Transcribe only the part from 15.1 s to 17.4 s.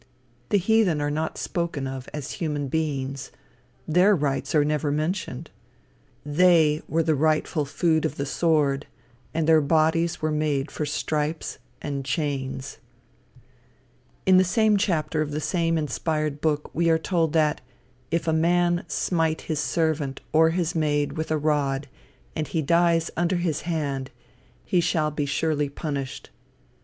of the same inspired book, we are told